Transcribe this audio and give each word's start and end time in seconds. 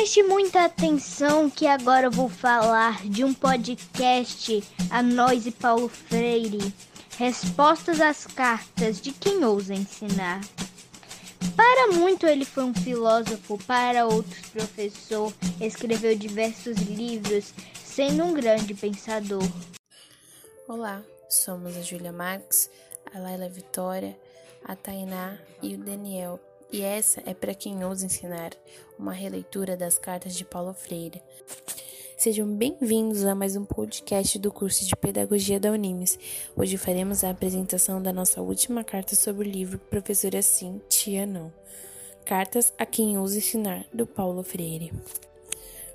Preste 0.00 0.22
muita 0.22 0.64
atenção 0.64 1.50
que 1.50 1.66
agora 1.66 2.06
eu 2.06 2.10
vou 2.10 2.26
falar 2.26 3.06
de 3.06 3.22
um 3.22 3.34
podcast 3.34 4.64
a 4.88 5.02
nós 5.02 5.44
e 5.44 5.50
Paulo 5.50 5.90
Freire. 5.90 6.72
Respostas 7.18 8.00
às 8.00 8.26
cartas 8.26 8.98
de 8.98 9.12
quem 9.12 9.44
ousa 9.44 9.74
ensinar. 9.74 10.40
Para 11.54 11.92
muito 11.92 12.26
ele 12.26 12.46
foi 12.46 12.64
um 12.64 12.72
filósofo, 12.72 13.58
para 13.66 14.06
outros 14.06 14.48
professor, 14.48 15.34
escreveu 15.60 16.16
diversos 16.16 16.78
livros, 16.78 17.52
sendo 17.84 18.24
um 18.24 18.32
grande 18.32 18.72
pensador. 18.72 19.46
Olá, 20.66 21.02
somos 21.28 21.76
a 21.76 21.82
Júlia 21.82 22.10
Marques, 22.10 22.70
a 23.14 23.18
Laila 23.18 23.50
Vitória, 23.50 24.18
a 24.64 24.74
Tainá 24.74 25.36
e 25.62 25.74
o 25.74 25.78
Daniel. 25.78 26.40
E 26.72 26.82
essa 26.82 27.20
é 27.26 27.34
para 27.34 27.52
quem 27.52 27.84
ousa 27.84 28.06
ensinar, 28.06 28.52
uma 28.96 29.12
releitura 29.12 29.76
das 29.76 29.98
cartas 29.98 30.36
de 30.36 30.44
Paulo 30.44 30.72
Freire. 30.72 31.20
Sejam 32.16 32.46
bem-vindos 32.46 33.24
a 33.24 33.34
mais 33.34 33.56
um 33.56 33.64
podcast 33.64 34.38
do 34.38 34.52
curso 34.52 34.86
de 34.86 34.94
Pedagogia 34.94 35.58
da 35.58 35.72
Unimes. 35.72 36.16
Hoje 36.56 36.76
faremos 36.76 37.24
a 37.24 37.30
apresentação 37.30 38.00
da 38.00 38.12
nossa 38.12 38.40
última 38.40 38.84
carta 38.84 39.16
sobre 39.16 39.48
o 39.48 39.50
livro 39.50 39.80
Professora 39.80 40.40
Sim, 40.42 40.80
Tia 40.88 41.26
Não. 41.26 41.52
Cartas 42.24 42.72
a 42.78 42.86
quem 42.86 43.18
ousa 43.18 43.38
ensinar, 43.38 43.84
do 43.92 44.06
Paulo 44.06 44.44
Freire. 44.44 44.92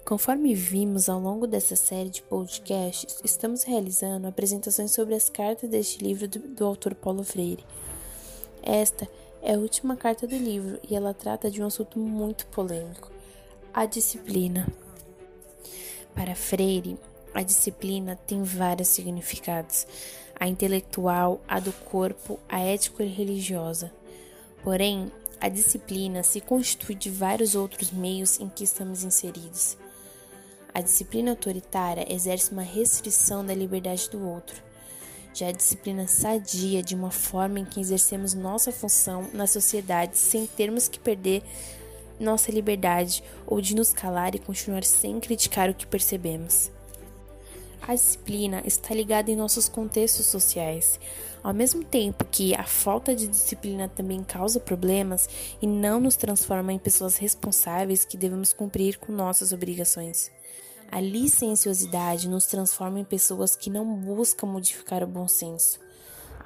Conforme 0.04 0.54
vimos 0.54 1.08
ao 1.08 1.22
longo 1.22 1.48
dessa 1.48 1.78
série 1.78 2.10
de 2.10 2.22
podcasts, 2.22 3.22
estamos 3.24 3.64
realizando 3.64 4.28
apresentações 4.28 4.92
sobre 4.92 5.16
as 5.16 5.30
cartas 5.30 5.70
deste 5.70 6.04
livro 6.04 6.28
do, 6.28 6.40
do 6.40 6.66
autor 6.66 6.94
Paulo 6.96 7.24
Freire. 7.24 7.64
Esta 8.62 9.06
é 9.06 9.25
a 9.54 9.58
última 9.58 9.96
carta 9.96 10.26
do 10.26 10.36
livro 10.36 10.80
e 10.90 10.96
ela 10.96 11.14
trata 11.14 11.52
de 11.52 11.62
um 11.62 11.68
assunto 11.68 12.00
muito 12.00 12.48
polêmico: 12.48 13.12
a 13.74 13.86
disciplina. 13.86 14.68
Para 16.16 16.34
Freire, 16.34 16.98
a 17.34 17.44
disciplina 17.44 18.16
tem 18.28 18.42
vários 18.42 18.88
significados: 18.88 19.86
a 20.40 20.48
intelectual, 20.48 21.40
a 21.48 21.60
do 21.60 21.72
corpo, 21.72 22.40
a 22.50 22.60
ético 22.60 23.04
e 23.04 23.08
religiosa. 23.08 23.94
Porém, 24.64 25.12
a 25.40 25.48
disciplina 25.48 26.24
se 26.24 26.42
constitui 26.42 26.96
de 26.96 27.12
vários 27.12 27.54
outros 27.54 27.92
meios 27.92 28.40
em 28.40 28.50
que 28.50 28.64
estamos 28.64 29.04
inseridos. 29.04 29.78
A 30.74 30.82
disciplina 30.82 31.32
autoritária 31.32 32.12
exerce 32.12 32.52
uma 32.52 32.64
restrição 32.64 33.46
da 33.46 33.54
liberdade 33.54 34.10
do 34.10 34.28
outro 34.28 34.65
já 35.36 35.50
a 35.50 35.52
disciplina 35.52 36.08
sadia 36.08 36.82
de 36.82 36.96
uma 36.96 37.12
forma 37.12 37.60
em 37.60 37.66
que 37.66 37.82
exercemos 37.82 38.34
nossa 38.34 38.72
função 38.72 39.28
na 39.34 39.46
sociedade 39.46 40.18
sem 40.18 40.48
termos 40.48 40.88
que 40.88 40.98
perder 40.98 41.44
nossa 42.18 42.50
liberdade 42.52 43.22
ou 43.46 43.60
de 43.60 43.76
nos 43.76 43.92
calar 43.92 44.34
e 44.34 44.40
continuar 44.40 44.86
sem 44.86 45.20
criticar 45.20 45.70
o 45.70 45.74
que 45.74 45.86
percebemos. 45.86 46.72
A 47.82 47.94
disciplina 47.94 48.64
está 48.66 48.96
ligada 48.96 49.30
em 49.30 49.36
nossos 49.36 49.68
contextos 49.68 50.26
sociais. 50.26 51.00
Ao 51.44 51.54
mesmo 51.54 51.84
tempo 51.84 52.26
que 52.26 52.56
a 52.56 52.64
falta 52.64 53.14
de 53.14 53.28
disciplina 53.28 53.90
também 53.90 54.24
causa 54.24 54.60
problemas 54.60 55.30
e 55.62 55.68
não 55.68 56.00
nos 56.00 56.16
transforma 56.16 56.72
em 56.72 56.80
pessoas 56.80 57.18
responsáveis 57.18 58.06
que 58.06 58.18
devemos 58.18 58.54
cumprir 58.54 58.98
com 58.98 59.12
nossas 59.12 59.52
obrigações. 59.52 60.32
A 60.92 61.02
licenciosidade 61.02 62.30
nos 62.30 62.46
transforma 62.46 63.00
em 63.00 63.04
pessoas 63.04 63.56
que 63.56 63.70
não 63.70 63.86
buscam 63.96 64.48
modificar 64.48 65.04
o 65.04 65.08
bom 65.08 65.28
senso. 65.28 65.80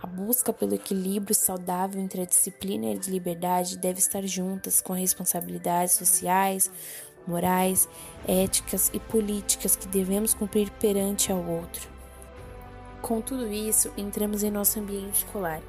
A 0.02 0.08
busca 0.08 0.54
pelo 0.54 0.74
equilíbrio 0.74 1.36
saudável 1.36 2.02
entre 2.02 2.22
a 2.22 2.26
disciplina 2.26 2.86
e 2.86 2.98
a 2.98 3.12
liberdade 3.12 3.78
deve 3.78 4.00
estar 4.00 4.26
juntas 4.26 4.82
com 4.82 4.94
responsabilidades 4.94 5.96
sociais, 5.96 6.72
morais, 7.28 7.88
éticas 8.28 8.90
e 8.94 9.00
políticas 9.00 9.76
que 9.76 9.88
devemos 9.88 10.34
cumprir 10.34 10.72
perante 10.72 11.32
ao 11.32 11.46
outro. 11.46 11.90
Com 13.02 13.22
tudo 13.22 13.48
isso, 13.52 13.92
entramos 13.98 14.42
em 14.42 14.50
nosso 14.50 14.80
ambiente 14.80 15.24
escolar, 15.26 15.62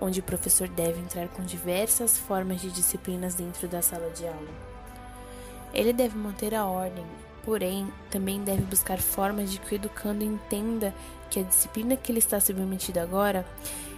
onde 0.00 0.20
o 0.20 0.24
professor 0.24 0.68
deve 0.68 1.00
entrar 1.00 1.28
com 1.28 1.42
diversas 1.42 2.16
formas 2.16 2.60
de 2.60 2.70
disciplinas 2.70 3.34
dentro 3.34 3.68
da 3.68 3.82
sala 3.82 4.08
de 4.10 4.26
aula. 4.26 4.48
Ele 5.72 5.92
deve 5.92 6.16
manter 6.16 6.54
a 6.54 6.64
ordem, 6.64 7.04
Porém, 7.44 7.92
também 8.10 8.42
deve 8.42 8.62
buscar 8.62 8.98
formas 8.98 9.50
de 9.50 9.58
que 9.58 9.74
o 9.74 9.76
educando 9.76 10.24
entenda 10.24 10.94
que 11.30 11.40
a 11.40 11.42
disciplina 11.42 11.96
que 11.96 12.10
ele 12.10 12.18
está 12.18 12.40
submetido 12.40 13.00
agora 13.00 13.46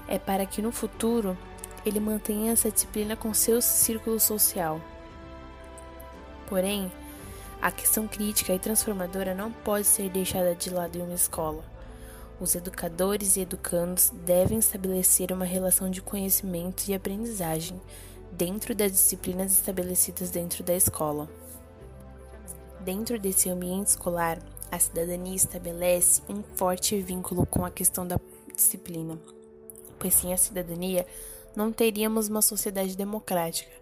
é 0.09 0.19
para 0.19 0.45
que 0.45 0.61
no 0.61 0.73
futuro 0.73 1.39
ele 1.85 2.01
mantenha 2.01 2.53
essa 2.53 2.71
disciplina 2.71 3.15
com 3.15 3.33
seu 3.33 3.63
círculo 3.63 4.19
social. 4.19 4.81
Porém, 6.49 6.91
a 7.63 7.71
questão 7.71 8.09
crítica 8.09 8.53
e 8.53 8.59
transformadora 8.59 9.35
não 9.35 9.53
pode 9.53 9.87
ser 9.87 10.11
deixada 10.11 10.55
de 10.55 10.71
lado 10.71 10.97
em 10.99 11.03
uma 11.03 11.15
escola. 11.15 11.65
Os 12.41 12.55
educadores 12.55 13.37
e 13.37 13.41
educandos 13.41 14.11
devem 14.25 14.59
estabelecer 14.59 15.33
uma 15.33 15.45
relação 15.45 15.89
de 15.89 16.03
conhecimento 16.03 16.85
e 16.89 16.95
aprendizagem 16.95 17.81
dentro 18.33 18.75
das 18.75 18.93
disciplinas 18.93 19.53
estabelecidas 19.53 20.31
dentro 20.31 20.63
da 20.63 20.75
escola. 20.75 21.29
Dentro 22.87 23.19
desse 23.19 23.51
ambiente 23.51 23.89
escolar, 23.89 24.39
a 24.71 24.79
cidadania 24.79 25.35
estabelece 25.35 26.23
um 26.29 26.41
forte 26.41 26.97
vínculo 27.03 27.45
com 27.45 27.65
a 27.65 27.71
questão 27.71 28.07
da 28.07 28.17
disciplina, 28.55 29.19
pois 29.99 30.15
sem 30.15 30.33
a 30.33 30.37
cidadania 30.37 31.05
não 31.57 31.73
teríamos 31.73 32.29
uma 32.29 32.41
sociedade 32.41 32.97
democrática, 32.97 33.73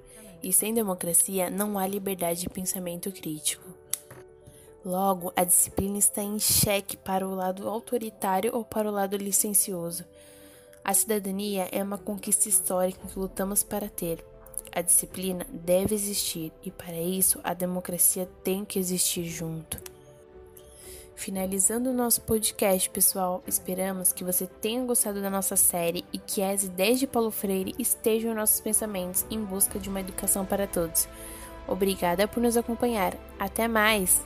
e 0.42 0.54
sem 0.54 0.72
democracia 0.72 1.50
não 1.50 1.78
há 1.78 1.86
liberdade 1.86 2.40
de 2.40 2.48
pensamento 2.48 3.12
crítico. 3.12 3.68
Logo, 4.82 5.34
a 5.36 5.44
disciplina 5.44 5.98
está 5.98 6.22
em 6.22 6.38
xeque 6.38 6.96
para 6.96 7.28
o 7.28 7.34
lado 7.34 7.68
autoritário 7.68 8.56
ou 8.56 8.64
para 8.64 8.88
o 8.88 8.92
lado 8.92 9.18
licencioso. 9.18 10.02
A 10.82 10.94
cidadania 10.94 11.68
é 11.70 11.82
uma 11.82 11.98
conquista 11.98 12.48
histórica 12.48 13.06
que 13.06 13.18
lutamos 13.18 13.62
para 13.62 13.86
ter, 13.86 14.24
a 14.74 14.82
disciplina 14.82 15.46
deve 15.48 15.94
existir 15.94 16.52
e, 16.64 16.70
para 16.70 17.00
isso, 17.00 17.38
a 17.44 17.54
democracia 17.54 18.28
tem 18.42 18.64
que 18.64 18.78
existir 18.78 19.24
junto. 19.24 19.78
Finalizando 21.14 21.90
o 21.90 21.94
nosso 21.94 22.20
podcast, 22.22 22.90
pessoal, 22.90 23.40
esperamos 23.46 24.12
que 24.12 24.24
você 24.24 24.46
tenha 24.46 24.84
gostado 24.84 25.22
da 25.22 25.30
nossa 25.30 25.54
série 25.54 26.04
e 26.12 26.18
que 26.18 26.42
as 26.42 26.64
ideias 26.64 26.98
de 26.98 27.06
Paulo 27.06 27.30
Freire 27.30 27.72
estejam 27.78 28.32
em 28.32 28.34
nossos 28.34 28.60
pensamentos 28.60 29.24
em 29.30 29.42
busca 29.42 29.78
de 29.78 29.88
uma 29.88 30.00
educação 30.00 30.44
para 30.44 30.66
todos. 30.66 31.06
Obrigada 31.68 32.26
por 32.26 32.42
nos 32.42 32.56
acompanhar. 32.56 33.16
Até 33.38 33.68
mais! 33.68 34.20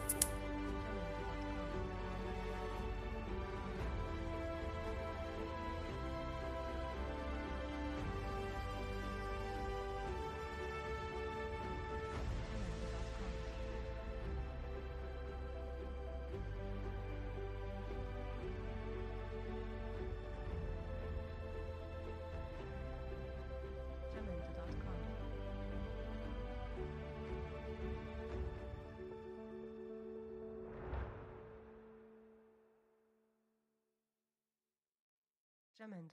Tremendo. 35.79 36.11